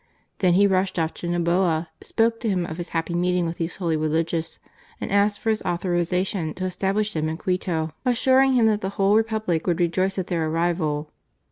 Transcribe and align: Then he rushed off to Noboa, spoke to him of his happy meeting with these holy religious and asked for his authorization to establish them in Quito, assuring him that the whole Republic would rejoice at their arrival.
Then 0.39 0.55
he 0.55 0.65
rushed 0.65 0.97
off 0.97 1.13
to 1.13 1.27
Noboa, 1.27 1.87
spoke 2.01 2.39
to 2.39 2.49
him 2.49 2.65
of 2.65 2.77
his 2.77 2.89
happy 2.89 3.13
meeting 3.13 3.45
with 3.45 3.59
these 3.59 3.75
holy 3.75 3.95
religious 3.95 4.57
and 4.99 5.11
asked 5.11 5.39
for 5.39 5.51
his 5.51 5.61
authorization 5.61 6.55
to 6.55 6.65
establish 6.65 7.13
them 7.13 7.29
in 7.29 7.37
Quito, 7.37 7.93
assuring 8.03 8.53
him 8.53 8.65
that 8.65 8.81
the 8.81 8.89
whole 8.97 9.15
Republic 9.15 9.67
would 9.67 9.79
rejoice 9.79 10.17
at 10.17 10.25
their 10.25 10.47
arrival. 10.49 11.11